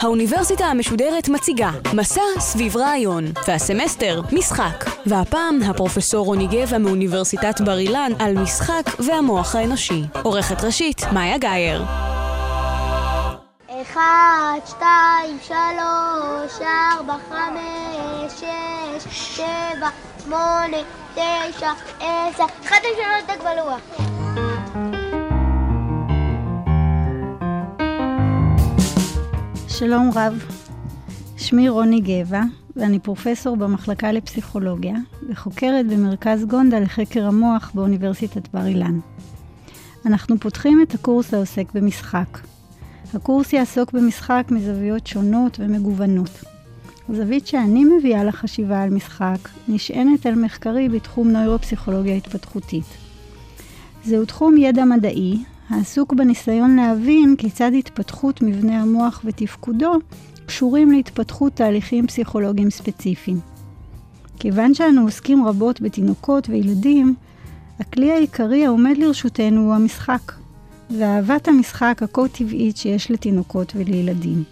[0.00, 4.84] האוניברסיטה המשודרת מציגה מסע סביב רעיון, והסמסטר משחק.
[5.06, 10.02] והפעם הפרופסור רוני גבע מאוניברסיטת בר אילן על משחק והמוח האנושי.
[10.22, 11.82] עורכת ראשית, מאיה גאייר.
[13.82, 19.88] אחד, שתיים, שלוש, ארבע, חמש, שש, שבע,
[20.24, 20.76] שמונה,
[21.14, 24.19] תשע, עשר, התחלתם לשנות את הגבלוח.
[29.80, 30.44] שלום רב,
[31.36, 32.42] שמי רוני גבע,
[32.76, 34.94] ואני פרופסור במחלקה לפסיכולוגיה,
[35.28, 38.98] וחוקרת במרכז גונדה לחקר המוח באוניברסיטת בר אילן.
[40.06, 42.38] אנחנו פותחים את הקורס העוסק במשחק.
[43.14, 46.44] הקורס יעסוק במשחק מזוויות שונות ומגוונות.
[47.08, 52.86] הזווית שאני מביאה לחשיבה על משחק נשענת על מחקרי בתחום נוירופסיכולוגיה התפתחותית.
[54.04, 55.38] זהו תחום ידע מדעי
[55.70, 59.92] העסוק בניסיון להבין כיצד התפתחות מבנה המוח ותפקודו
[60.46, 63.40] קשורים להתפתחות תהליכים פסיכולוגיים ספציפיים.
[64.38, 67.14] כיוון שאנו עוסקים רבות בתינוקות וילדים,
[67.80, 70.32] הכלי העיקרי העומד לרשותנו הוא המשחק,
[70.98, 74.44] ואהבת המשחק הכה טבעית שיש לתינוקות ולילדים.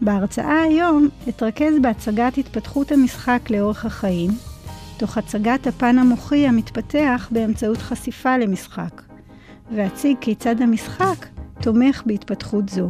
[0.00, 4.30] בהרצאה היום אתרכז בהצגת התפתחות המשחק לאורך החיים,
[4.96, 9.05] תוך הצגת הפן המוחי המתפתח באמצעות חשיפה למשחק.
[9.70, 11.26] ואציג כיצד המשחק
[11.62, 12.88] תומך בהתפתחות זו.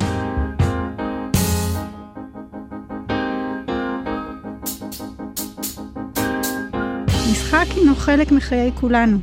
[7.31, 9.19] משחק הינו חלק מחיי כולנו.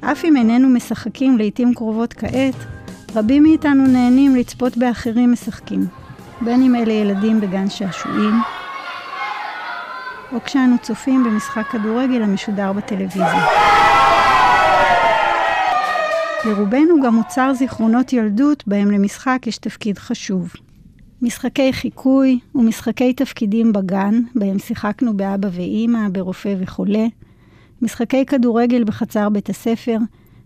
[0.00, 2.54] אף אם איננו משחקים לעתים קרובות כעת,
[3.14, 5.86] רבים מאיתנו נהנים לצפות באחרים משחקים,
[6.40, 8.34] בין אם אלה ילדים בגן שעשועים,
[10.32, 13.85] או כשאנו צופים במשחק כדורגל המשודר בטלוויזיה.
[16.46, 20.52] לרובנו גם מוצר זיכרונות ילדות בהם למשחק יש תפקיד חשוב.
[21.22, 27.06] משחקי חיקוי ומשחקי תפקידים בגן, בהם שיחקנו באבא ואימא, ברופא וחולה,
[27.82, 29.96] משחקי כדורגל בחצר בית הספר,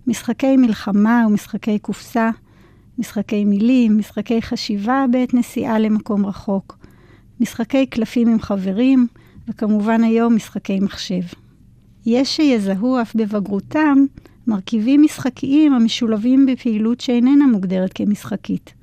[0.07, 2.31] משחקי מלחמה ומשחקי קופסה,
[2.99, 6.79] משחקי מילים, משחקי חשיבה בעת נסיעה למקום רחוק,
[7.41, 9.07] משחקי קלפים עם חברים,
[9.49, 11.23] וכמובן היום משחקי מחשב.
[12.07, 14.05] יש שיזהו אף בבגרותם
[14.51, 18.75] מרכיבים משחקיים המשולבים בפעילות שאיננה מוגדרת כמשחקית.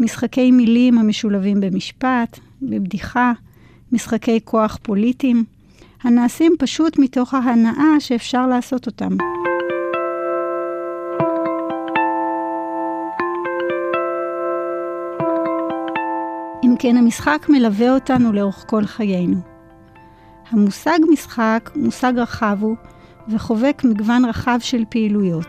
[0.00, 3.32] משחקי מילים המשולבים במשפט, בבדיחה,
[3.92, 5.44] משחקי כוח פוליטיים,
[6.02, 9.16] הנעשים פשוט מתוך ההנאה שאפשר לעשות אותם.
[16.64, 19.36] אם כן, המשחק מלווה אותנו לאורך כל חיינו.
[20.50, 22.76] המושג משחק, מושג רחב הוא,
[23.28, 25.46] וחובק מגוון רחב של פעילויות.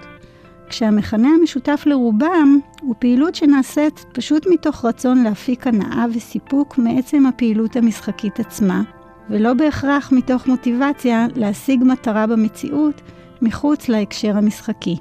[0.70, 8.40] כשהמכנה המשותף לרובם הוא פעילות שנעשית פשוט מתוך רצון להפיק הנאה וסיפוק מעצם הפעילות המשחקית
[8.40, 8.82] עצמה,
[9.30, 13.02] ולא בהכרח מתוך מוטיבציה להשיג מטרה במציאות
[13.42, 14.96] מחוץ להקשר המשחקי.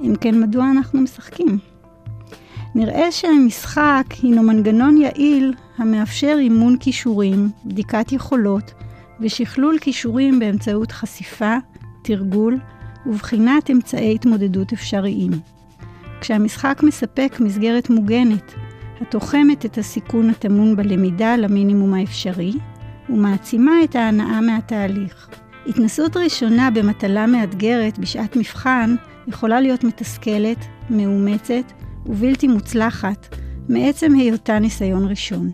[0.00, 1.58] אם כן, מדוע אנחנו משחקים?
[2.74, 8.72] נראה שהמשחק הינו מנגנון יעיל המאפשר אימון כישורים, בדיקת יכולות
[9.20, 11.56] ושכלול כישורים באמצעות חשיפה,
[12.02, 12.58] תרגול
[13.06, 15.30] ובחינת אמצעי התמודדות אפשריים.
[16.20, 18.54] כשהמשחק מספק מסגרת מוגנת,
[19.00, 22.52] התוחמת את הסיכון הטמון בלמידה למינימום האפשרי,
[23.10, 25.28] ומעצימה את ההנאה מהתהליך.
[25.66, 28.94] התנסות ראשונה במטלה מאתגרת בשעת מבחן
[29.26, 31.72] יכולה להיות מתסכלת, מאומצת
[32.06, 33.36] ובלתי מוצלחת
[33.68, 35.50] מעצם היותה ניסיון ראשון.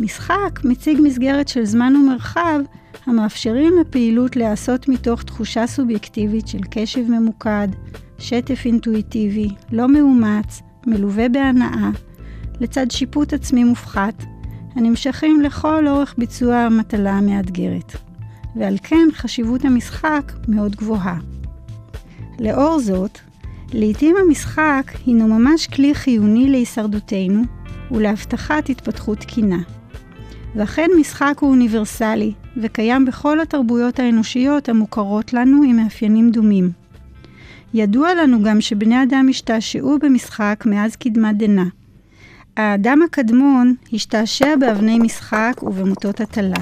[0.00, 2.60] משחק מציג מסגרת של זמן ומרחב
[3.06, 7.68] המאפשרים לפעילות להיעשות מתוך תחושה סובייקטיבית של קשב ממוקד,
[8.18, 11.90] שטף אינטואיטיבי, לא מאומץ, מלווה בהנאה,
[12.60, 14.24] לצד שיפוט עצמי מופחת,
[14.74, 17.92] הנמשכים לכל אורך ביצוע המטלה המאתגרת.
[18.56, 21.18] ועל כן חשיבות המשחק מאוד גבוהה.
[22.38, 23.18] לאור זאת,
[23.72, 27.42] לעתים המשחק הינו ממש כלי חיוני להישרדותנו
[27.90, 29.58] ולהבטחת התפתחות תקינה.
[30.56, 36.70] ואכן משחק הוא אוניברסלי, וקיים בכל התרבויות האנושיות המוכרות לנו עם מאפיינים דומים.
[37.74, 41.64] ידוע לנו גם שבני אדם השתעשעו במשחק מאז קדמת דנא.
[42.56, 46.56] האדם הקדמון השתעשע באבני משחק ובמוטות הטלה.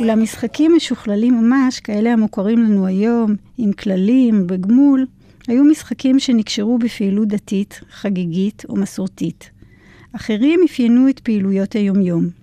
[0.00, 5.06] אולם משחקים משוכללים ממש, כאלה המוכרים לנו היום, עם כללים, בגמול,
[5.48, 9.50] היו משחקים שנקשרו בפעילות דתית, חגיגית או מסורתית.
[10.12, 12.37] אחרים אפיינו את פעילויות היומיום.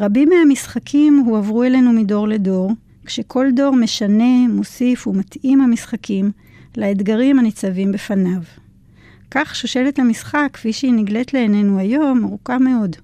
[0.00, 2.72] רבים מהמשחקים הועברו אלינו מדור לדור,
[3.04, 6.30] כשכל דור משנה, מוסיף ומתאים המשחקים
[6.76, 8.40] לאתגרים הניצבים בפניו.
[9.30, 12.96] כך שושלת המשחק, כפי שהיא נגלית לעינינו היום, ארוכה מאוד.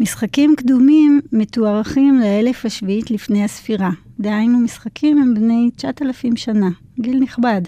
[0.00, 3.90] משחקים קדומים מתוארכים לאלף השביעית לפני הספירה.
[4.20, 6.68] דהיינו, משחקים הם בני 9,000 שנה,
[7.00, 7.62] גיל נכבד.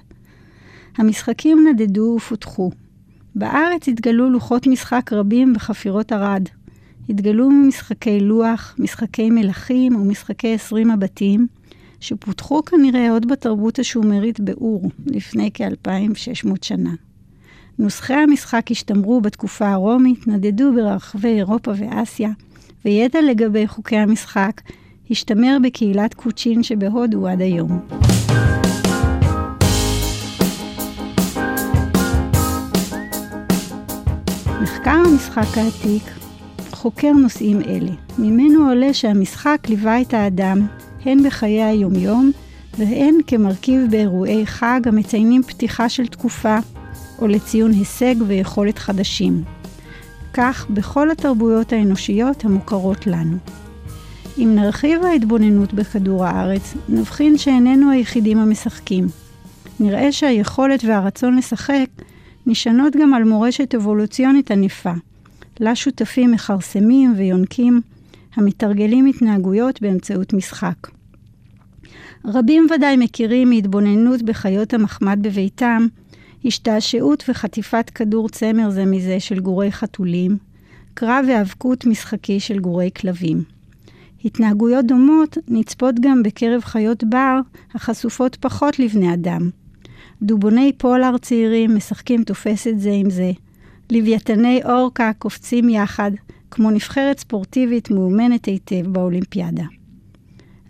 [0.97, 2.71] המשחקים נדדו ופותחו.
[3.35, 6.49] בארץ התגלו לוחות משחק רבים בחפירות ערד.
[7.09, 11.47] התגלו משחקי לוח, משחקי מלכים ומשחקי עשרים הבתים,
[12.01, 16.95] שפותחו כנראה עוד בתרבות השומרית באור, לפני כ-2600 שנה.
[17.79, 22.31] נוסחי המשחק השתמרו בתקופה הרומית, נדדו ברחבי אירופה ואסיה,
[22.85, 24.61] וידע לגבי חוקי המשחק
[25.11, 27.81] השתמר בקהילת קוצ'ין שבהודו עד היום.
[34.63, 36.22] מחקר המשחק העתיק
[36.82, 37.90] חוקר נושאים אלה.
[38.19, 40.67] ממנו עולה שהמשחק ליווה את האדם
[41.05, 42.31] הן בחיי היומיום
[42.79, 46.58] והן כמרכיב באירועי חג המציינים פתיחה של תקופה
[47.19, 49.43] או לציון הישג ויכולת חדשים.
[50.32, 53.37] כך בכל התרבויות האנושיות המוכרות לנו.
[54.38, 59.06] אם נרחיב ההתבוננות בכדור הארץ, נבחין שאיננו היחידים המשחקים.
[59.81, 61.87] נראה שהיכולת והרצון לשחק
[62.46, 64.93] נשענות גם על מורשת אבולוציונית ענפה,
[65.62, 67.81] לה שותפים מכרסמים ויונקים
[68.35, 70.88] המתרגלים התנהגויות באמצעות משחק.
[72.25, 75.87] רבים ודאי מכירים מהתבוננות בחיות המחמד בביתם,
[76.44, 80.37] השתעשעות וחטיפת כדור צמר זה מזה של גורי חתולים,
[80.94, 83.43] קרב והאבקות משחקי של גורי כלבים.
[84.25, 87.41] התנהגויות דומות נצפות גם בקרב חיות בר
[87.75, 89.50] החשופות פחות לבני אדם.
[90.23, 93.32] דובוני פולר צעירים משחקים תופסת זה עם זה.
[93.93, 96.11] לוויתני אורקה קופצים יחד,
[96.50, 99.65] כמו נבחרת ספורטיבית מאומנת היטב באולימפיאדה.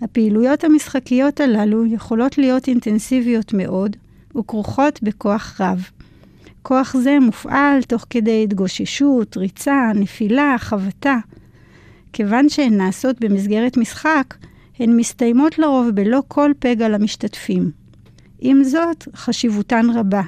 [0.01, 3.97] הפעילויות המשחקיות הללו יכולות להיות אינטנסיביות מאוד
[4.39, 5.91] וכרוכות בכוח רב.
[6.63, 11.19] כוח זה מופעל תוך כדי התגוששות, ריצה, נפילה, חבטה.
[12.13, 14.35] כיוון שהן נעשות במסגרת משחק,
[14.79, 17.71] הן מסתיימות לרוב בלא כל פגע למשתתפים.
[18.41, 20.23] עם זאת, חשיבותן רבה.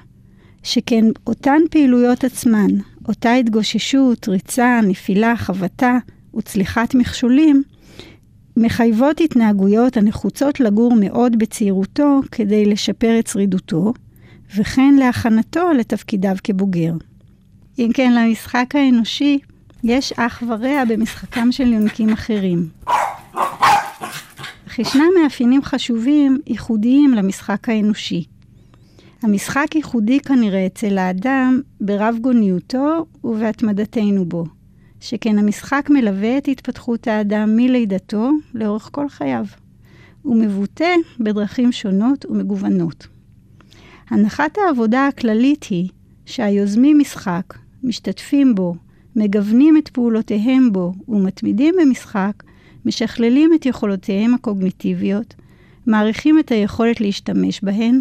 [0.64, 2.70] שכן אותן פעילויות עצמן,
[3.08, 5.98] אותה התגוששות, ריצה, נפילה, חבטה
[6.36, 7.62] וצליחת מכשולים,
[8.56, 13.92] מחייבות התנהגויות הנחוצות לגור מאוד בצעירותו כדי לשפר את שרידותו,
[14.56, 16.92] וכן להכנתו לתפקידיו כבוגר.
[17.78, 19.38] אם כן, למשחק האנושי
[19.84, 22.68] יש אח ורע במשחקם של יונקים אחרים.
[24.66, 28.24] אך ישנם מאפיינים חשובים, ייחודיים למשחק האנושי.
[29.24, 34.44] המשחק ייחודי כנראה אצל האדם ברב גוניותו ובהתמדתנו בו,
[35.00, 39.44] שכן המשחק מלווה את התפתחות האדם מלידתו לאורך כל חייו.
[40.22, 43.06] הוא מבוטא בדרכים שונות ומגוונות.
[44.10, 45.88] הנחת העבודה הכללית היא
[46.26, 48.74] שהיוזמים משחק, משתתפים בו,
[49.16, 52.42] מגוונים את פעולותיהם בו ומתמידים במשחק,
[52.84, 55.34] משכללים את יכולותיהם הקוגניטיביות,
[55.86, 58.00] מעריכים את היכולת להשתמש בהן,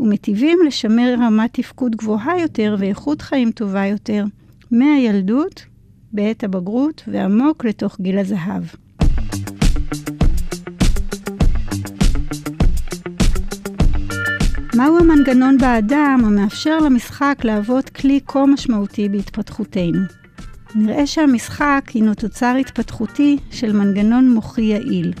[0.00, 4.24] ומטיבים לשמר רמת תפקוד גבוהה יותר ואיכות חיים טובה יותר
[4.70, 5.64] מהילדות,
[6.12, 8.62] בעת הבגרות ועמוק לתוך גיל הזהב.
[14.76, 20.00] מהו המנגנון באדם המאפשר למשחק להוות כלי כה משמעותי בהתפתחותנו?
[20.74, 25.12] נראה שהמשחק הינו תוצר התפתחותי של מנגנון מוחי יעיל,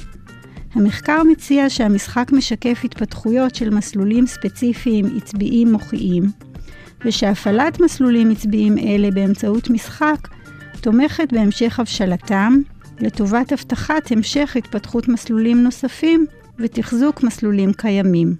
[0.74, 6.22] המחקר מציע שהמשחק משקף התפתחויות של מסלולים ספציפיים עצביים מוחיים,
[7.04, 10.28] ושהפעלת מסלולים עצביים אלה באמצעות משחק
[10.80, 12.60] תומכת בהמשך הבשלתם,
[13.00, 16.26] לטובת הבטחת המשך התפתחות מסלולים נוספים
[16.58, 18.34] ותחזוק מסלולים קיימים.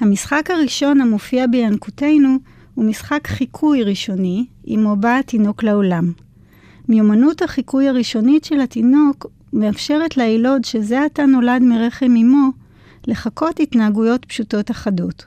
[0.00, 2.36] המשחק הראשון המופיע בינקותנו
[2.74, 6.12] הוא משחק חיקוי ראשוני, עמו בא התינוק לעולם.
[6.88, 12.48] מיומנות החיקוי הראשונית של התינוק מאפשרת ליילוד שזה עתה נולד מרחם אמו,
[13.06, 15.24] לחקות התנהגויות פשוטות אחדות.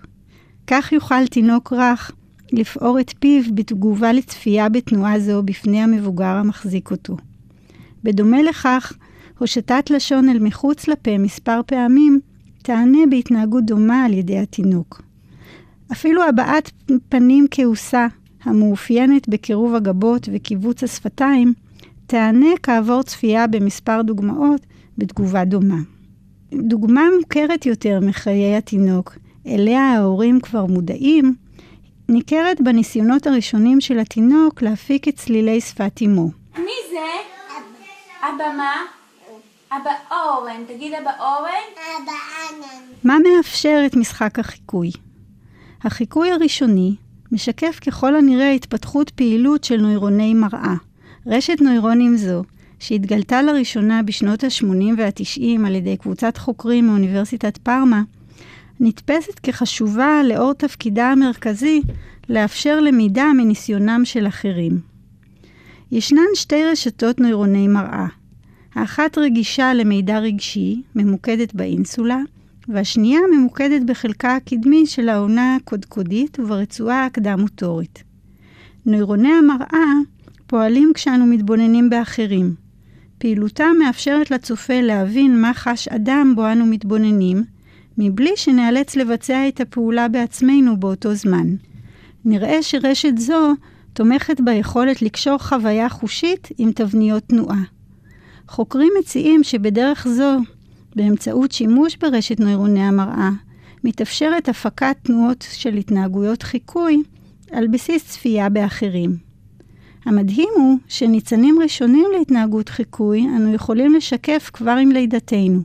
[0.68, 2.12] כך יוכל תינוק רך
[2.52, 7.18] לפעור את פיו בתגובה לצפייה בתנועה זו בפני המבוגר המחזיק אותו.
[8.04, 8.94] בדומה לכך,
[9.40, 12.20] הושטת לשון אל מחוץ לפה מספר פעמים
[12.62, 15.02] תענה בהתנהגות דומה על ידי התינוק.
[15.92, 16.72] אפילו הבעת
[17.10, 18.08] פנים כעוסה,
[18.44, 21.54] המאופיינת בקירוב הגבות וקיבוץ השפתיים,
[22.12, 24.62] תענה כעבור צפייה במספר דוגמאות
[24.98, 25.78] בתגובה דומה.
[26.54, 31.36] דוגמה מוכרת יותר מחיי התינוק, אליה ההורים כבר מודעים,
[32.10, 36.30] ניכרת בניסיונות הראשונים של התינוק להפיק את צלילי שפת אמו.
[36.58, 37.10] מי זה?
[38.22, 38.74] אבא מה?
[39.72, 40.64] אבא אורן.
[40.68, 41.72] תגיד אבא אורן.
[41.76, 42.12] אבא
[42.50, 42.84] ענן.
[43.04, 44.92] מה מאפשר את משחק החיקוי?
[45.84, 46.96] החיקוי הראשוני
[47.32, 50.76] משקף ככל הנראה התפתחות פעילות של נוירוני מראה.
[51.28, 52.44] רשת נוירונים זו,
[52.80, 54.66] שהתגלתה לראשונה בשנות ה-80
[54.98, 58.02] וה-90 על ידי קבוצת חוקרים מאוניברסיטת פארמה,
[58.80, 61.82] נתפסת כחשובה לאור תפקידה המרכזי
[62.30, 64.80] לאפשר למידה מניסיונם של אחרים.
[65.92, 68.08] ישנן שתי רשתות נוירוני מראה.
[68.76, 72.20] האחת רגישה למידע רגשי, ממוקדת באינסולה,
[72.68, 78.04] והשנייה ממוקדת בחלקה הקדמי של העונה הקודקודית וברצועה הקדם-מוטורית.
[78.86, 79.94] נוירוני המראה
[80.52, 82.56] פועלים כשאנו מתבוננים באחרים.
[83.18, 87.44] פעילותם מאפשרת לצופה להבין מה חש אדם בו אנו מתבוננים,
[87.98, 91.48] מבלי שנאלץ לבצע את הפעולה בעצמנו באותו זמן.
[92.26, 93.54] נראה שרשת זו
[93.94, 97.64] תומכת ביכולת לקשור חוויה חושית עם תבניות תנועה.
[98.48, 100.38] חוקרים מציעים שבדרך זו,
[100.96, 103.30] באמצעות שימוש ברשת נוירוני המראה,
[103.84, 107.04] מתאפשרת הפקת תנועות של התנהגויות חיקוי
[107.52, 109.31] על בסיס צפייה באחרים.
[110.06, 115.62] המדהים הוא שניצנים ראשונים להתנהגות חיקוי אנו יכולים לשקף כבר עם לידתנו.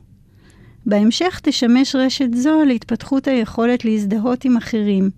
[0.85, 5.09] בהמשך תשמש רשת זו להתפתחות היכולת להזדהות עם אחרים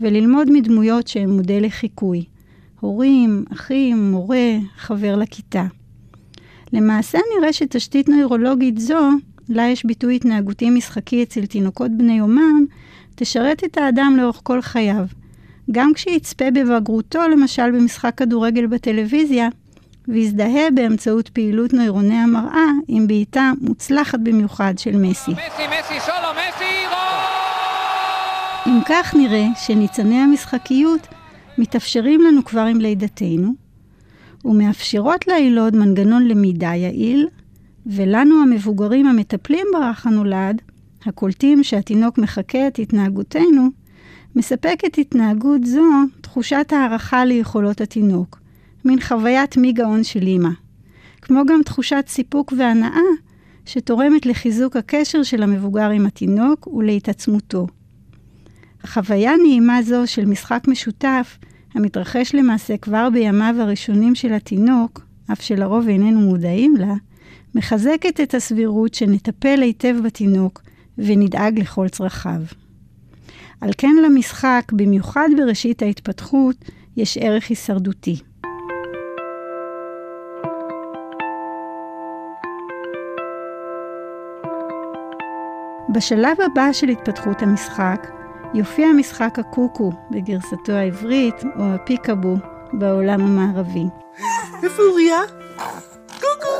[0.00, 2.24] וללמוד מדמויות שהן מודל לחיקוי.
[2.80, 5.64] הורים, אחים, מורה, חבר לכיתה.
[6.72, 9.08] למעשה נראה שתשתית נוירולוגית זו,
[9.48, 12.64] לה יש ביטוי התנהגותי משחקי אצל תינוקות בני יומם,
[13.14, 15.04] תשרת את האדם לאורך כל חייו.
[15.70, 19.48] גם כשיצפה בבגרותו, למשל במשחק כדורגל בטלוויזיה,
[20.08, 25.30] ויזדהה באמצעות פעילות נוירוני המראה עם בעיטה מוצלחת במיוחד של מסי.
[25.30, 26.82] מסי, מסי, סולו, מסי,
[28.66, 31.06] אם כך נראה שניצני המשחקיות
[31.58, 33.52] מתאפשרים לנו כבר עם לידתנו,
[34.44, 37.28] ומאפשרות ליילוד מנגנון למידה יעיל,
[37.86, 40.62] ולנו המבוגרים המטפלים ברך הנולד,
[41.06, 43.68] הקולטים שהתינוק מחקה את התנהגותנו,
[44.36, 45.84] מספקת התנהגות זו
[46.20, 48.40] תחושת הערכה ליכולות התינוק,
[48.84, 50.50] מין חוויית מי גאון של אימא.
[51.22, 53.00] כמו גם תחושת סיפוק והנאה
[53.66, 57.66] שתורמת לחיזוק הקשר של המבוגר עם התינוק ולהתעצמותו.
[58.86, 61.38] חוויה נעימה זו של משחק משותף,
[61.74, 65.00] המתרחש למעשה כבר בימיו הראשונים של התינוק,
[65.32, 66.94] אף שלרוב איננו מודעים לה,
[67.54, 70.62] מחזקת את הסבירות שנטפל היטב בתינוק
[70.98, 72.42] ונדאג לכל צרכיו.
[73.62, 76.56] על כן למשחק, במיוחד בראשית ההתפתחות,
[76.96, 78.16] יש ערך הישרדותי.
[85.94, 88.06] בשלב הבא של התפתחות המשחק,
[88.54, 92.34] יופיע משחק הקוקו בגרסתו העברית, או הפיקאבו
[92.72, 93.84] בעולם המערבי.
[94.62, 95.20] איפה אוריה?
[96.20, 96.52] קוקו!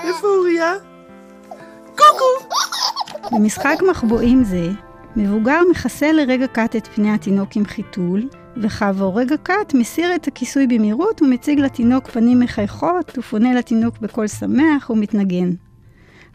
[0.00, 0.87] איפה אוריה?
[3.32, 4.70] במשחק מחבואים זה,
[5.16, 10.66] מבוגר מכסה לרגע קט את פני התינוק עם חיתול, וכעבור רגע קט מסיר את הכיסוי
[10.66, 15.50] במהירות ומציג לתינוק פנים מחייכות ופונה לתינוק בקול שמח ומתנגן.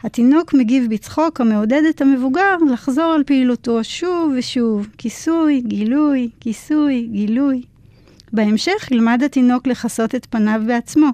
[0.02, 7.62] התינוק מגיב בצחוק המעודד את המבוגר לחזור על פעילותו שוב ושוב, כיסוי, גילוי, כיסוי, גילוי.
[8.32, 11.08] בהמשך ילמד התינוק לכסות את פניו בעצמו,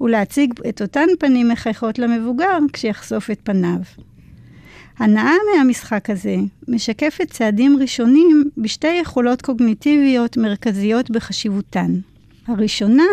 [0.00, 3.78] ולהציג את אותן פנים מחייכות למבוגר כשיחשוף את פניו.
[4.98, 6.36] הנאה מהמשחק הזה
[6.68, 11.94] משקפת צעדים ראשונים בשתי יכולות קוגניטיביות מרכזיות בחשיבותן.
[12.46, 13.04] הראשונה,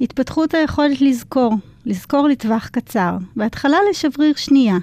[0.00, 1.54] התפתחות היכולת לזכור,
[1.86, 4.78] לזכור לטווח קצר, בהתחלה לשבריר שנייה.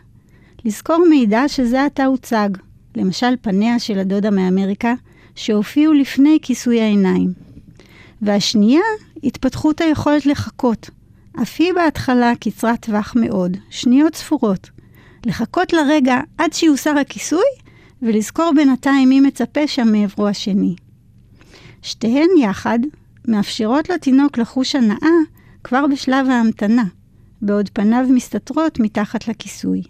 [0.65, 2.49] לזכור מידע שזה עתה הוצג,
[2.95, 4.93] למשל פניה של הדודה מאמריקה,
[5.35, 7.33] שהופיעו לפני כיסוי העיניים.
[8.21, 8.81] והשנייה,
[9.23, 10.89] התפתחות היכולת לחכות.
[11.41, 14.69] אף היא בהתחלה קצרת טווח מאוד, שניות ספורות.
[15.25, 17.45] לחכות לרגע עד שיוסר הכיסוי,
[18.01, 20.75] ולזכור בינתיים מי מצפה שם מעברו השני.
[21.81, 22.79] שתיהן יחד
[23.27, 25.17] מאפשרות לתינוק לחוש הנאה
[25.63, 26.83] כבר בשלב ההמתנה,
[27.41, 29.81] בעוד פניו מסתתרות מתחת לכיסוי.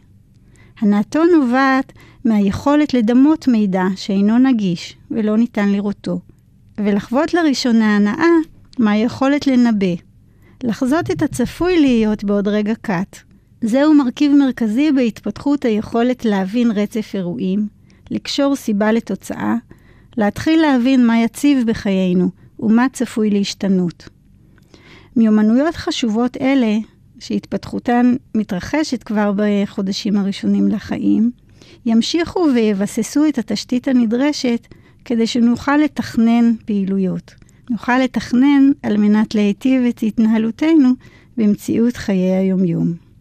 [0.80, 1.94] הנאתו נובעת
[2.26, 6.20] מהיכולת לדמות מידע שאינו נגיש ולא ניתן לראותו,
[6.78, 8.34] ולחוות לראשונה הנאה
[8.80, 9.96] מהיכולת לנבא,
[10.64, 13.33] לחזות את הצפוי להיות בעוד רגע קט.
[13.66, 17.68] זהו מרכיב מרכזי בהתפתחות היכולת להבין רצף אירועים,
[18.12, 19.56] לקשור סיבה לתוצאה,
[20.18, 22.30] להתחיל להבין מה יציב בחיינו
[22.60, 24.10] ומה צפוי להשתנות.
[25.16, 26.78] מיומנויות חשובות אלה,
[27.20, 31.32] שהתפתחותן מתרחשת כבר בחודשים הראשונים לחיים,
[31.86, 34.68] ימשיכו ויבססו את התשתית הנדרשת
[35.06, 37.36] כדי שנוכל לתכנן פעילויות.
[37.70, 40.90] נוכל לתכנן על מנת להיטיב את התנהלותנו
[41.38, 43.13] במציאות חיי היומיום.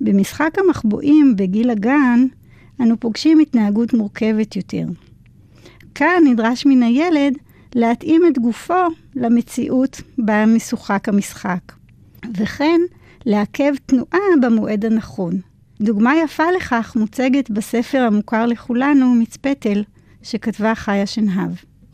[0.00, 2.26] במשחק המחבואים בגיל הגן,
[2.80, 4.84] אנו פוגשים התנהגות מורכבת יותר.
[5.94, 7.34] כאן נדרש מן הילד
[7.74, 8.84] להתאים את גופו
[9.16, 11.72] למציאות בה משוחק המשחק,
[12.36, 12.80] וכן
[13.26, 15.34] לעכב תנועה במועד הנכון.
[15.80, 19.82] דוגמה יפה לכך מוצגת בספר המוכר לכולנו, מצפתל,
[20.22, 21.50] שכתבה חיה שנהב.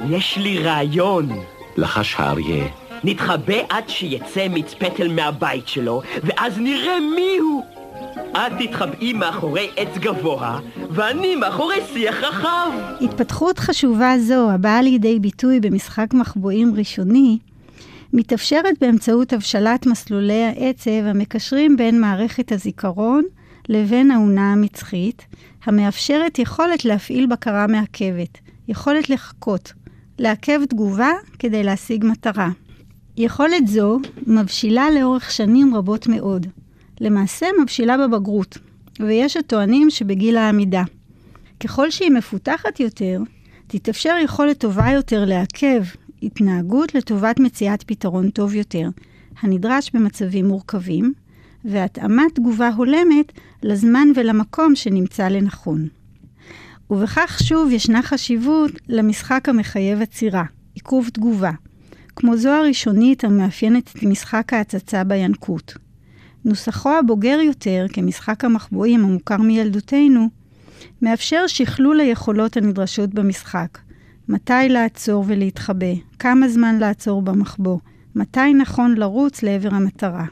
[0.08, 1.28] יש לי רעיון.
[1.76, 2.66] לחש האריה.
[3.04, 7.75] נתחבא עד שיצא מצפתל מהבית שלו, ואז נראה מיהו.
[8.16, 12.70] את תתחבאי מאחורי עץ גבוה, ואני מאחורי שיח רחב.
[13.00, 17.38] התפתחות חשובה זו, הבאה לידי ביטוי במשחק מחבואים ראשוני,
[18.12, 23.24] מתאפשרת באמצעות הבשלת מסלולי העצב המקשרים בין מערכת הזיכרון
[23.68, 25.26] לבין האונה המצחית,
[25.64, 29.72] המאפשרת יכולת להפעיל בקרה מעכבת, יכולת לחכות,
[30.18, 32.48] לעכב תגובה כדי להשיג מטרה.
[33.16, 36.46] יכולת זו מבשילה לאורך שנים רבות מאוד.
[37.00, 38.58] למעשה מבשילה בבגרות,
[39.00, 40.82] ויש הטוענים שבגיל העמידה.
[41.60, 43.20] ככל שהיא מפותחת יותר,
[43.66, 45.82] תתאפשר יכולת טובה יותר לעכב
[46.22, 48.88] התנהגות לטובת מציאת פתרון טוב יותר,
[49.40, 51.12] הנדרש במצבים מורכבים,
[51.64, 55.88] והתאמת תגובה הולמת לזמן ולמקום שנמצא לנכון.
[56.90, 61.50] ובכך שוב ישנה חשיבות למשחק המחייב עצירה, עיכוב תגובה,
[62.16, 65.85] כמו זו הראשונית המאפיינת את משחק ההצצה בינקות.
[66.46, 70.28] נוסחו הבוגר יותר, כמשחק המחבואים המוכר מילדותנו,
[71.02, 73.78] מאפשר שכלול היכולות הנדרשות במשחק.
[74.28, 77.78] מתי לעצור ולהתחבא, כמה זמן לעצור במחבוא,
[78.14, 80.24] מתי נכון לרוץ לעבר המטרה.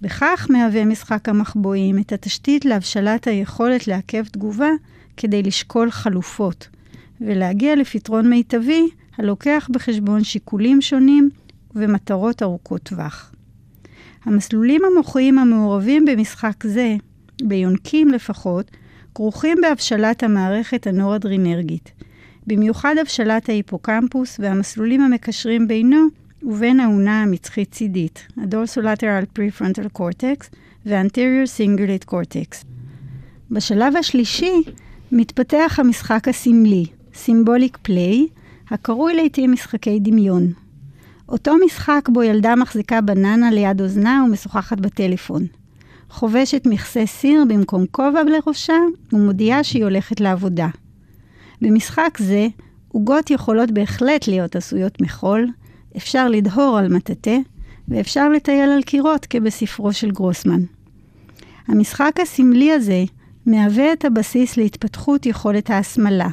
[0.00, 4.70] בכך מהווה משחק המחבואים את התשתית להבשלת היכולת לעכב תגובה
[5.16, 6.68] כדי לשקול חלופות,
[7.20, 8.88] ולהגיע לפתרון מיטבי
[9.18, 11.30] הלוקח בחשבון שיקולים שונים
[11.74, 13.33] ומטרות ארוכות טווח.
[14.24, 16.96] המסלולים המוחיים המעורבים במשחק זה,
[17.42, 18.70] ביונקים לפחות,
[19.14, 21.92] כרוכים בהבשלת המערכת הנורדרינרגית,
[22.46, 26.06] במיוחד הבשלת ההיפוקמפוס והמסלולים המקשרים בינו
[26.42, 30.56] ובין האונה המצחית-צידית, ה-dorsolateral prefrontal cortex
[30.86, 32.64] cingulate cortex.
[33.50, 34.62] בשלב השלישי
[35.12, 38.16] מתפתח המשחק הסמלי, symbolic play,
[38.70, 40.63] הקרוי לעתים משחקי דמיון.
[41.28, 45.46] אותו משחק בו ילדה מחזיקה בננה ליד אוזנה ומשוחחת בטלפון.
[46.10, 48.78] חובשת מכסה סיר במקום כובע לראשה
[49.12, 50.68] ומודיעה שהיא הולכת לעבודה.
[51.60, 52.46] במשחק זה,
[52.88, 55.48] עוגות יכולות בהחלט להיות עשויות מחול,
[55.96, 57.38] אפשר לדהור על מטאטא,
[57.88, 60.60] ואפשר לטייל על קירות כבספרו של גרוסמן.
[61.68, 63.04] המשחק הסמלי הזה
[63.46, 66.28] מהווה את הבסיס להתפתחות יכולת ההסמלה,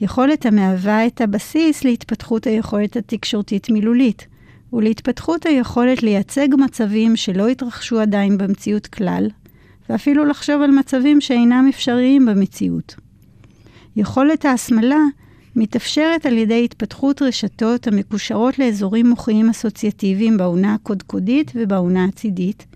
[0.00, 4.26] יכולת המהווה את הבסיס להתפתחות היכולת התקשורתית-מילולית,
[4.72, 9.28] ולהתפתחות היכולת לייצג מצבים שלא התרחשו עדיין במציאות כלל,
[9.88, 12.94] ואפילו לחשוב על מצבים שאינם אפשריים במציאות.
[13.96, 15.00] יכולת ההסמלה
[15.56, 22.66] מתאפשרת על ידי התפתחות רשתות המקושרות לאזורים מוחיים אסוציאטיביים באונה הקודקודית ובאונה הצידית,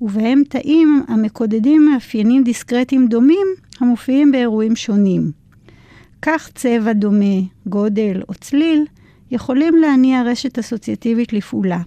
[0.00, 3.46] ובהם תאים המקודדים מאפיינים דיסקרטיים דומים
[3.80, 5.41] המופיעים באירועים שונים.
[6.22, 8.86] כך צבע דומה, גודל או צליל
[9.30, 11.80] יכולים להניע רשת אסוציאטיבית לפעולה,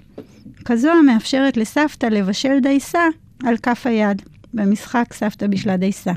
[0.66, 3.08] כזו המאפשרת לסבתא לבשל דייסה
[3.44, 4.22] על כף היד,
[4.54, 6.12] במשחק סבתא בשלה דייסה.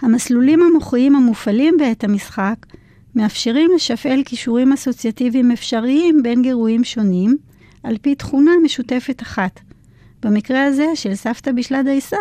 [0.00, 2.56] המסלולים המוחיים המופעלים בעת המשחק
[3.14, 7.36] מאפשרים לשפעל כישורים אסוציאטיביים אפשריים בין גירויים שונים,
[7.82, 9.60] על פי תכונה משותפת אחת.
[10.22, 12.16] במקרה הזה של סבתא בשלה דייסה,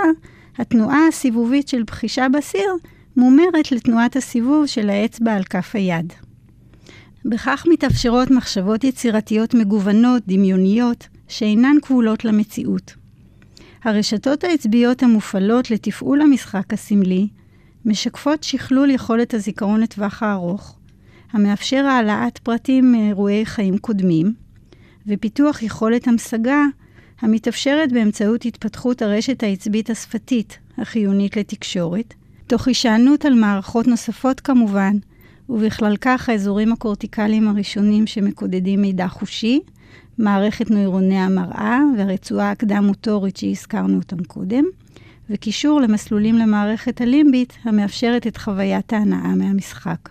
[0.57, 2.69] התנועה הסיבובית של בחישה בסיר
[3.17, 6.13] מומרת לתנועת הסיבוב של האצבע על כף היד.
[7.25, 12.95] בכך מתאפשרות מחשבות יצירתיות מגוונות, דמיוניות, שאינן כבולות למציאות.
[13.83, 17.27] הרשתות העצביות המופעלות לתפעול המשחק הסמלי
[17.85, 20.77] משקפות שכלול יכולת הזיכרון לטווח הארוך,
[21.31, 24.33] המאפשר העלאת פרטים מאירועי חיים קודמים,
[25.07, 26.63] ופיתוח יכולת המשגה
[27.21, 32.13] המתאפשרת באמצעות התפתחות הרשת העצבית השפתית, החיונית לתקשורת,
[32.47, 34.97] תוך הישענות על מערכות נוספות כמובן,
[35.49, 39.59] ובכלל כך האזורים הקורטיקליים הראשונים שמקודדים מידע חושי,
[40.17, 44.63] מערכת נוירוני המראה והרצועה הקדם-מוטורית שהזכרנו אותם קודם,
[45.29, 50.09] וקישור למסלולים למערכת הלימבית המאפשרת את חוויית ההנאה מהמשחק.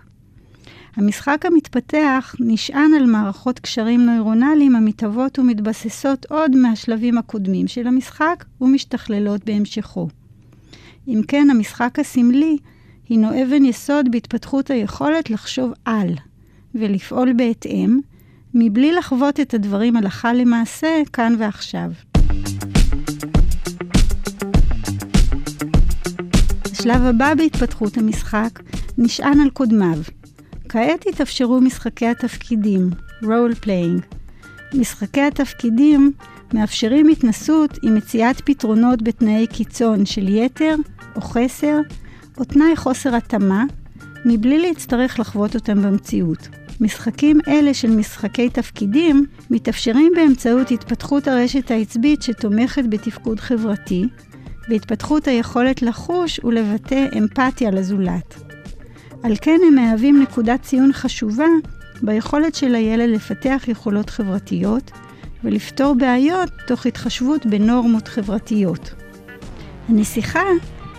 [0.97, 9.45] המשחק המתפתח נשען על מערכות קשרים נוירונליים המתהוות ומתבססות עוד מהשלבים הקודמים של המשחק ומשתכללות
[9.45, 10.09] בהמשכו.
[11.09, 12.57] אם כן, המשחק הסמלי
[13.09, 16.15] הינו אבן יסוד בהתפתחות היכולת לחשוב על,
[16.75, 18.01] ולפעול בהתאם,
[18.55, 21.91] מבלי לחוות את הדברים הלכה למעשה כאן ועכשיו.
[26.73, 28.61] השלב הבא בהתפתחות המשחק
[28.99, 29.99] נשען על קודמיו.
[30.69, 32.91] כעת התאפשרו משחקי התפקידים,
[33.23, 34.17] role playing.
[34.75, 36.13] משחקי התפקידים
[36.55, 40.75] מאפשרים התנסות עם מציאת פתרונות בתנאי קיצון של יתר
[41.17, 41.79] או חסר,
[42.39, 43.65] או תנאי חוסר התאמה,
[44.25, 46.49] מבלי להצטרך לחוות אותם במציאות.
[46.81, 54.05] משחקים אלה של משחקי תפקידים מתאפשרים באמצעות התפתחות הרשת העצבית שתומכת בתפקוד חברתי,
[54.69, 58.35] והתפתחות היכולת לחוש ולבטא אמפתיה לזולת.
[59.23, 61.49] על כן הם מהווים נקודת ציון חשובה
[62.03, 64.91] ביכולת של הילד לפתח יכולות חברתיות
[65.45, 68.95] ולפתור בעיות תוך התחשבות בנורמות חברתיות.
[69.89, 70.43] הנסיכה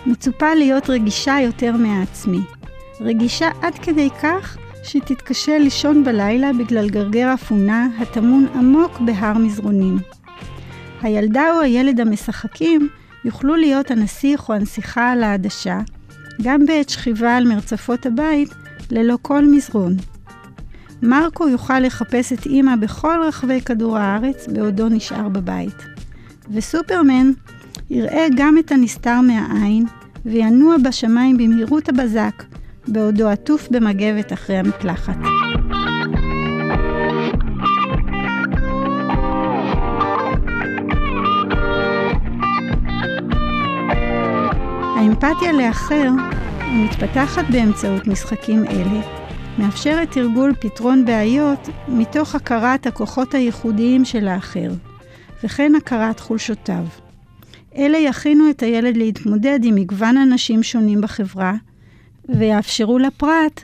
[0.06, 2.40] מצופה להיות רגישה יותר מהעצמי.
[3.00, 9.98] רגישה עד כדי כך שתתקשה לישון בלילה בגלל גרגר אפונה הטמון עמוק בהר מזרונים.
[11.02, 12.88] הילדה או הילד המשחקים
[13.24, 15.78] יוכלו להיות הנסיך או הנסיכה על העדשה,
[16.42, 18.48] גם בעת שכיבה על מרצפות הבית,
[18.90, 19.96] ללא כל מזרון.
[21.02, 25.86] מרקו יוכל לחפש את אימא בכל רחבי כדור הארץ בעודו נשאר בבית.
[26.50, 27.30] וסופרמן
[27.90, 29.86] יראה גם את הנסתר מהעין
[30.26, 32.42] וינוע בשמיים במהירות הבזק,
[32.88, 35.16] בעודו עטוף במגבת אחרי המקלחת.
[44.96, 46.10] האמפתיה לאחר
[46.60, 49.15] המתפתחת באמצעות משחקים אלה,
[49.58, 54.70] מאפשרת תרגול פתרון בעיות מתוך הכרת הכוחות הייחודיים של האחר,
[55.44, 56.84] וכן הכרת חולשותיו.
[57.76, 61.54] אלה יכינו את הילד להתמודד עם מגוון אנשים שונים בחברה,
[62.28, 63.62] ויאפשרו לפרט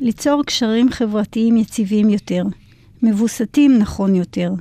[0.00, 2.42] ליצור קשרים חברתיים יציבים יותר,
[3.02, 4.52] מבוסתים נכון יותר,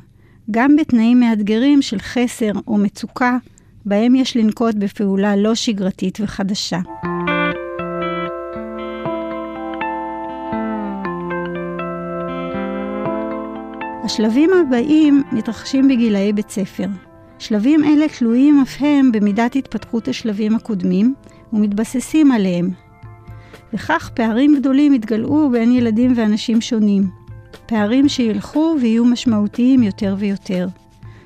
[0.51, 3.37] גם בתנאים מאתגרים של חסר או מצוקה,
[3.85, 6.79] בהם יש לנקוט בפעולה לא שגרתית וחדשה.
[14.13, 16.87] השלבים הבאים מתרחשים בגילאי בית ספר.
[17.39, 21.15] שלבים אלה תלויים אף הם במידת התפתחות השלבים הקודמים
[21.53, 22.69] ומתבססים עליהם.
[23.73, 27.09] וכך פערים גדולים יתגלעו בין ילדים ואנשים שונים.
[27.65, 30.67] פערים שילכו ויהיו משמעותיים יותר ויותר.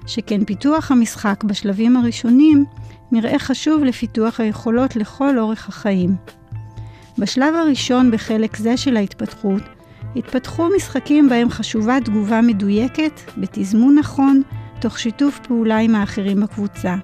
[0.06, 2.65] שכן פיתוח המשחק בשלבים הראשונים
[3.12, 6.15] נראה חשוב לפיתוח היכולות לכל אורך החיים.
[7.17, 9.76] בשלב הראשון בחלק זה של ההתפתחות,
[10.15, 14.41] התפתחו משחקים בהם חשובה תגובה מדויקת, בתזמון נכון,
[14.82, 16.96] תוך שיתוף פעולה עם האחרים בקבוצה.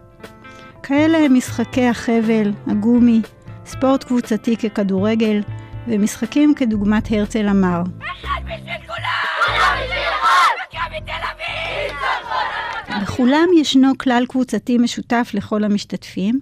[0.83, 3.21] כאלה הם משחקי החבל, הגומי,
[3.65, 5.41] ספורט קבוצתי ככדורגל,
[5.87, 7.81] ומשחקים כדוגמת הרצל אמר.
[7.81, 9.47] אחד בשביל כולם!
[9.47, 10.53] כולם בשביל אחד!
[10.67, 13.03] מכבי תל אביב!
[13.03, 16.39] בכולם ישנו כלל קבוצתי משותף לכל המשתתפים,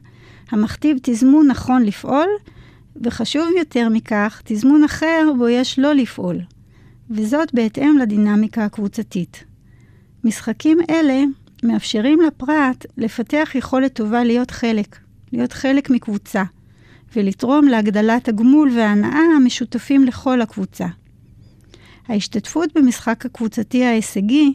[0.51, 2.27] המכתיב תזמון נכון לפעול,
[2.95, 6.39] וחשוב יותר מכך, תזמון אחר בו יש לא לפעול,
[7.09, 9.43] וזאת בהתאם לדינמיקה הקבוצתית.
[10.23, 11.23] משחקים אלה
[11.63, 14.97] מאפשרים לפרט לפתח יכולת טובה להיות חלק,
[15.31, 16.43] להיות חלק מקבוצה,
[17.15, 20.87] ולתרום להגדלת הגמול וההנאה המשותפים לכל הקבוצה.
[22.07, 24.53] ההשתתפות במשחק הקבוצתי ההישגי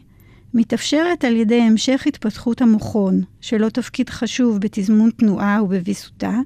[0.53, 6.39] מתאפשרת על ידי המשך התפתחות המוחון, שלו תפקיד חשוב בתזמון תנועה ובוויסותה,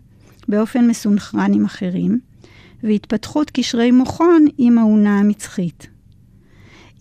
[0.52, 2.20] באופן מסונכרן עם אחרים,
[2.84, 5.88] והתפתחות קשרי מוחון עם האונה המצחית.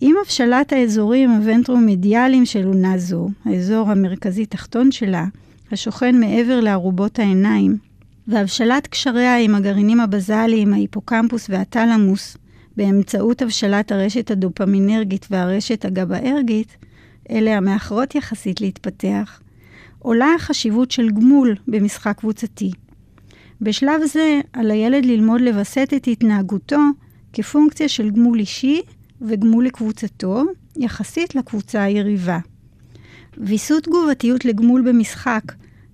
[0.01, 5.25] עם הבשלת האזורים הוונטרומדיאליים של אונה זו, האזור המרכזי-תחתון שלה,
[5.71, 7.77] השוכן מעבר לארובות העיניים,
[8.27, 12.37] והבשלת קשריה עם הגרעינים הבזאליים, ההיפוקמפוס והתלמוס,
[12.77, 16.77] באמצעות הבשלת הרשת הדופמינרגית והרשת הגבארגית,
[17.29, 19.39] אלה המאחרות יחסית להתפתח,
[19.99, 22.71] עולה החשיבות של גמול במשחק קבוצתי.
[23.61, 26.79] בשלב זה, על הילד ללמוד לווסת את התנהגותו
[27.33, 28.81] כפונקציה של גמול אישי
[29.21, 30.43] וגמול לקבוצתו,
[30.77, 32.39] יחסית לקבוצה היריבה.
[33.37, 35.43] ויסות תגובתיות לגמול במשחק,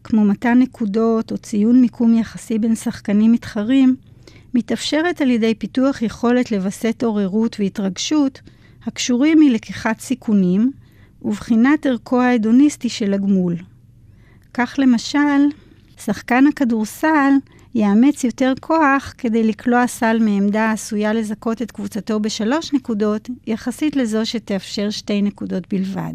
[0.04, 3.96] כמו מתן נקודות או ציון מיקום יחסי בין שחקנים מתחרים,
[4.54, 8.42] מתאפשרת על ידי פיתוח יכולת לווסת עוררות והתרגשות
[8.86, 10.72] הקשורים מלקיחת סיכונים
[11.22, 13.56] ובחינת ערכו ההדוניסטי של הגמול.
[14.54, 15.48] כך למשל,
[15.98, 17.32] שחקן הכדורסל
[17.78, 24.26] יאמץ יותר כוח כדי לקלוע סל מעמדה העשויה לזכות את קבוצתו בשלוש נקודות, יחסית לזו
[24.26, 26.14] שתאפשר שתי נקודות בלבד.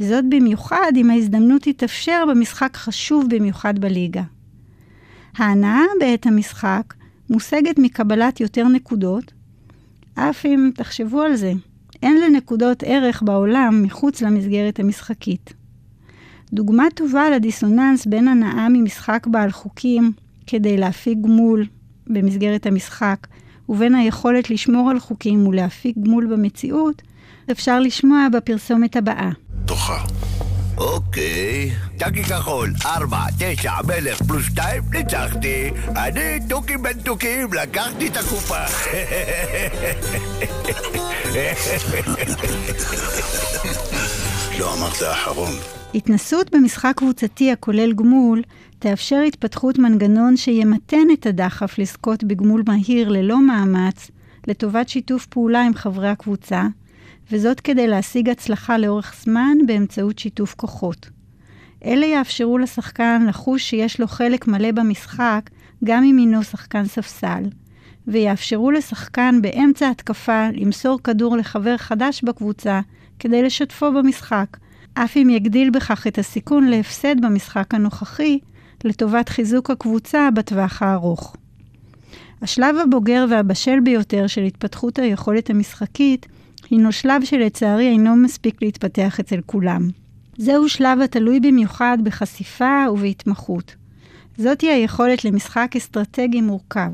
[0.00, 4.22] וזאת במיוחד אם ההזדמנות תתאפשר במשחק חשוב במיוחד בליגה.
[5.36, 6.94] ההנאה בעת המשחק
[7.30, 9.32] מושגת מקבלת יותר נקודות,
[10.14, 11.52] אף אם תחשבו על זה,
[12.02, 15.52] אין לנקודות ערך בעולם מחוץ למסגרת המשחקית.
[16.52, 20.12] דוגמה טובה לדיסוננס בין הנאה ממשחק בעל חוקים
[20.46, 21.66] כדי להפיק גמול
[22.06, 23.26] במסגרת המשחק,
[23.68, 27.02] ובין היכולת לשמור על חוקים ולהפיק גמול במציאות,
[27.50, 29.30] אפשר לשמוע בפרסומת הבאה.
[29.66, 30.04] תוכה.
[30.78, 35.70] אוקיי, טאקי כחול, ארבע, תשע, מלך פלוס שתיים, ניצחתי.
[35.96, 38.64] אני תוכי בן תוכים, לקחתי את הקופה.
[44.58, 45.52] לא אמרת האחרון.
[45.94, 48.42] התנסות במשחק קבוצתי הכולל גמול
[48.78, 54.10] תאפשר התפתחות מנגנון שימתן את הדחף לזכות בגמול מהיר ללא מאמץ,
[54.46, 56.66] לטובת שיתוף פעולה עם חברי הקבוצה,
[57.30, 61.10] וזאת כדי להשיג הצלחה לאורך זמן באמצעות שיתוף כוחות.
[61.84, 65.50] אלה יאפשרו לשחקן לחוש שיש לו חלק מלא במשחק,
[65.84, 67.42] גם אם הינו שחקן ספסל,
[68.06, 72.80] ויאפשרו לשחקן באמצע התקפה למסור כדור לחבר חדש בקבוצה
[73.18, 74.56] כדי לשתפו במשחק,
[74.94, 78.38] אף אם יגדיל בכך את הסיכון להפסד במשחק הנוכחי,
[78.84, 81.36] לטובת חיזוק הקבוצה בטווח הארוך.
[82.42, 86.26] השלב הבוגר והבשל ביותר של התפתחות היכולת המשחקית
[86.70, 89.88] הינו שלב שלצערי אינו מספיק להתפתח אצל כולם.
[90.38, 93.74] זהו שלב התלוי במיוחד בחשיפה ובהתמחות.
[94.38, 96.90] זאתי היכולת למשחק אסטרטגי מורכב.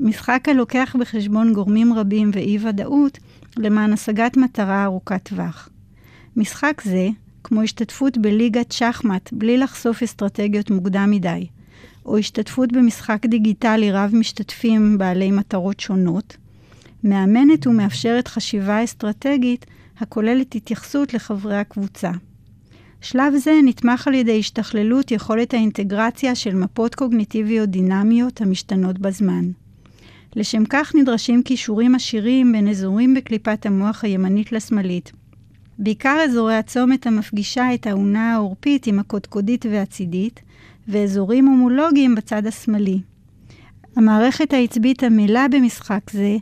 [0.00, 3.18] משחק הלוקח בחשבון גורמים רבים ואי-ודאות
[3.56, 5.68] למען השגת מטרה ארוכת טווח.
[6.36, 7.08] משחק זה,
[7.46, 11.46] כמו השתתפות בליגת שחמט בלי לחשוף אסטרטגיות מוקדם מדי,
[12.06, 16.36] או השתתפות במשחק דיגיטלי רב-משתתפים בעלי מטרות שונות,
[17.04, 19.66] מאמנת ומאפשרת חשיבה אסטרטגית
[19.98, 22.10] הכוללת התייחסות לחברי הקבוצה.
[23.00, 29.50] שלב זה נתמך על ידי השתכללות יכולת האינטגרציה של מפות קוגניטיביות דינמיות המשתנות בזמן.
[30.36, 35.12] לשם כך נדרשים כישורים עשירים בין אזורים בקליפת המוח הימנית לשמאלית,
[35.78, 40.40] בעיקר אזורי הצומת המפגישה את האונה העורפית עם הקודקודית והצידית,
[40.88, 43.00] ואזורים הומולוגיים בצד השמאלי.
[43.96, 46.36] המערכת העצבית עמלה במשחק זה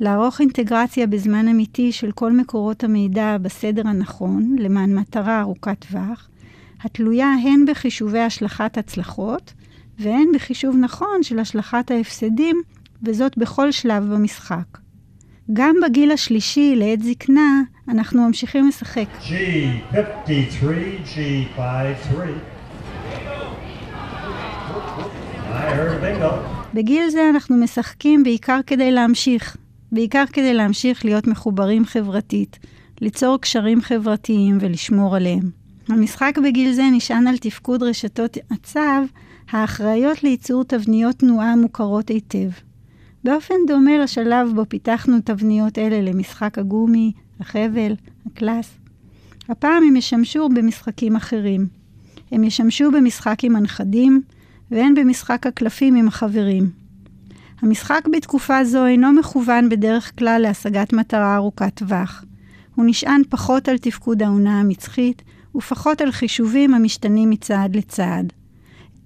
[0.00, 6.28] לערוך אינטגרציה בזמן אמיתי של כל מקורות המידע בסדר הנכון, למען מטרה ארוכת טווח,
[6.82, 9.52] התלויה הן בחישובי השלכת הצלחות,
[9.98, 12.62] והן בחישוב נכון של השלכת ההפסדים,
[13.02, 14.78] וזאת בכל שלב במשחק.
[15.52, 19.06] גם בגיל השלישי, לעת זקנה, אנחנו ממשיכים לשחק.
[19.20, 19.94] G53,
[21.06, 21.58] G53.
[25.50, 26.34] I heard bingo.
[26.74, 29.56] בגיל זה אנחנו משחקים בעיקר כדי להמשיך,
[29.92, 32.58] בעיקר כדי להמשיך להיות מחוברים חברתית,
[33.00, 35.50] ליצור קשרים חברתיים ולשמור עליהם.
[35.88, 38.80] המשחק בגיל זה נשען על תפקוד רשתות הצו
[39.50, 42.69] האחראיות לייצור תבניות תנועה מוכרות היטב.
[43.24, 47.92] באופן דומה לשלב בו פיתחנו תבניות אלה למשחק הגומי, החבל,
[48.26, 48.70] הקלאס.
[49.48, 51.66] הפעם הם ישמשו במשחקים אחרים.
[52.32, 54.22] הם ישמשו במשחק עם הנכדים,
[54.70, 56.70] והן במשחק הקלפים עם החברים.
[57.62, 62.24] המשחק בתקופה זו אינו מכוון בדרך כלל להשגת מטרה ארוכת טווח.
[62.74, 65.22] הוא נשען פחות על תפקוד העונה המצחית,
[65.56, 68.32] ופחות על חישובים המשתנים מצעד לצעד.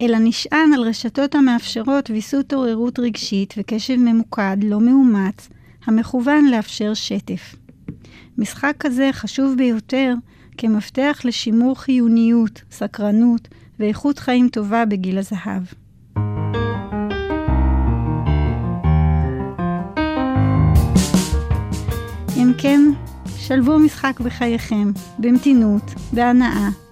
[0.00, 5.48] אלא נשען על רשתות המאפשרות ויסות עוררות רגשית וקשב ממוקד, לא מאומץ,
[5.86, 7.54] המכוון לאפשר שטף.
[8.38, 10.14] משחק כזה חשוב ביותר
[10.58, 15.62] כמפתח לשימור חיוניות, סקרנות ואיכות חיים טובה בגיל הזהב.
[22.36, 22.80] אם כן,
[23.36, 26.83] שלבו משחק בחייכם, במתינות, בהנאה.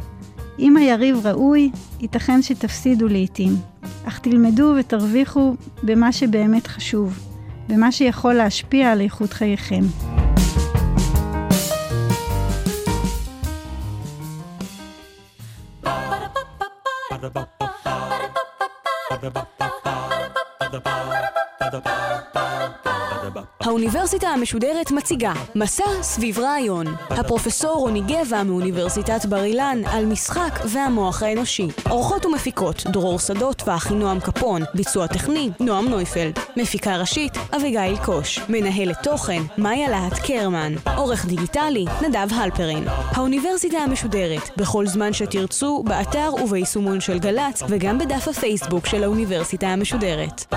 [0.58, 3.52] אם היריב ראוי, ייתכן שתפסידו לעתים,
[4.04, 7.18] אך תלמדו ותרוויחו במה שבאמת חשוב,
[7.68, 9.82] במה שיכול להשפיע על איכות חייכם.
[23.82, 26.86] האוניברסיטה המשודרת מציגה מסע סביב רעיון.
[27.10, 31.68] הפרופסור רוני גבע מאוניברסיטת בר אילן על משחק והמוח האנושי.
[31.90, 34.62] אורחות ומפיקות דרור שדות ואחינועם קפון.
[34.74, 36.38] ביצוע טכני נועם נויפלד.
[36.56, 38.40] מפיקה ראשית אביגיל קוש.
[38.48, 40.74] מנהלת תוכן מאיה להט קרמן.
[40.96, 42.84] עורך דיגיטלי נדב הלפרין.
[42.88, 50.54] האוניברסיטה המשודרת בכל זמן שתרצו באתר וביישומון של גל"צ וגם בדף הפייסבוק של האוניברסיטה המשודרת.